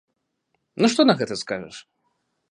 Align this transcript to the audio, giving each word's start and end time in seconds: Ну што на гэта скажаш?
Ну 0.83 0.89
што 0.93 1.05
на 1.09 1.15
гэта 1.19 1.37
скажаш? 1.43 1.77